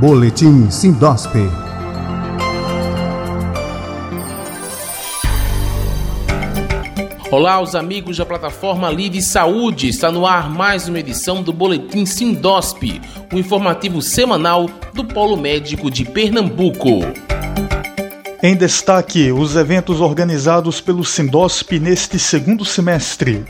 [0.00, 1.28] Boletim Sindosp.
[7.30, 9.88] Olá, os amigos da plataforma Live Saúde.
[9.88, 12.98] Está no ar mais uma edição do Boletim Sindosp,
[13.30, 17.00] o informativo semanal do Polo Médico de Pernambuco.
[18.42, 23.44] Em destaque, os eventos organizados pelo Sindosp neste segundo semestre.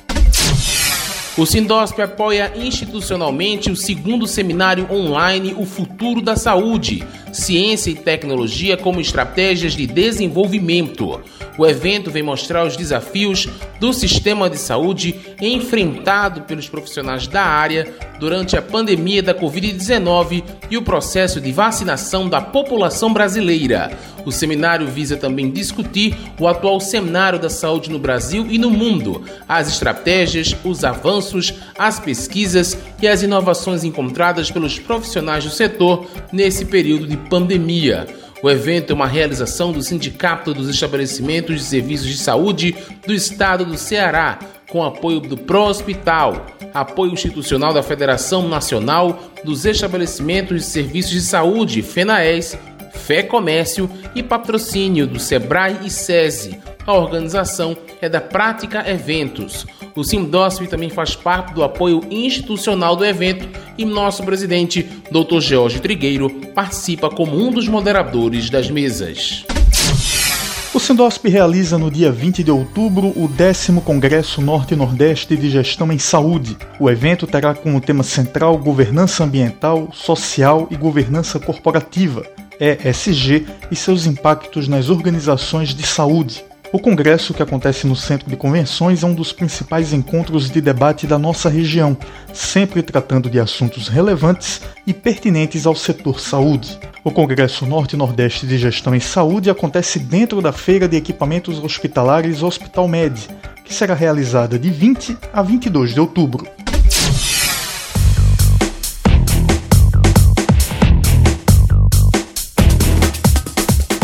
[1.40, 8.76] O Sindosp apoia institucionalmente o segundo seminário online O Futuro da Saúde, Ciência e Tecnologia
[8.76, 11.18] como Estratégias de Desenvolvimento.
[11.56, 13.48] O evento vem mostrar os desafios
[13.80, 20.76] do sistema de saúde enfrentado pelos profissionais da área durante a pandemia da Covid-19 e
[20.76, 23.90] o processo de vacinação da população brasileira.
[24.26, 29.24] O seminário visa também discutir o atual cenário da saúde no Brasil e no mundo,
[29.48, 36.66] as estratégias, os avanços, as pesquisas e as inovações encontradas pelos profissionais do setor nesse
[36.66, 38.06] período de pandemia.
[38.42, 42.74] O evento é uma realização do Sindicato dos Estabelecimentos de Serviços de Saúde
[43.06, 44.38] do Estado do Ceará,
[44.70, 51.20] com apoio do Pro Hospital, apoio institucional da Federação Nacional dos Estabelecimentos de Serviços de
[51.20, 52.56] Saúde, FENAES,
[52.94, 56.58] Fé Comércio e patrocínio do Sebrae e SESI.
[56.86, 59.66] A organização é da Prática Eventos.
[59.94, 65.40] O Simdosp também faz parte do apoio institucional do evento e nosso presidente, Dr.
[65.40, 69.44] Jorge Trigueiro, participa como um dos moderadores das mesas.
[70.72, 75.90] O Sindosp realiza no dia 20 de outubro o 10 Congresso Norte Nordeste de Gestão
[75.90, 76.56] em Saúde.
[76.78, 82.24] O evento terá como tema central governança ambiental, social e governança corporativa.
[82.60, 86.44] ESG e seus impactos nas organizações de saúde.
[86.72, 91.04] O congresso, que acontece no Centro de Convenções, é um dos principais encontros de debate
[91.04, 91.96] da nossa região,
[92.32, 96.78] sempre tratando de assuntos relevantes e pertinentes ao setor saúde.
[97.02, 101.58] O Congresso Norte e Nordeste de Gestão em Saúde acontece dentro da Feira de Equipamentos
[101.58, 103.18] Hospitalares Hospital Med,
[103.64, 106.46] que será realizada de 20 a 22 de outubro.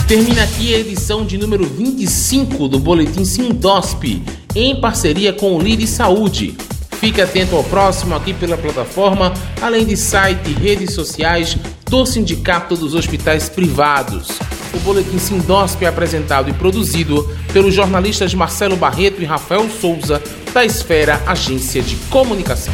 [0.07, 4.23] Termina aqui a edição de número 25 do Boletim Sindosp,
[4.55, 6.57] em parceria com o Lide Saúde.
[7.01, 11.59] Fique atento ao próximo aqui pela plataforma, além de site e redes sociais
[11.91, 14.29] do Sindicato dos Hospitais Privados.
[14.73, 20.23] O Boletim Sindosp é apresentado e produzido pelos jornalistas Marcelo Barreto e Rafael Souza,
[20.55, 22.73] da Esfera Agência de Comunicação.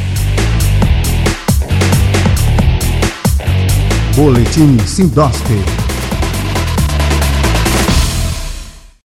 [4.14, 5.46] Boletim Sindosp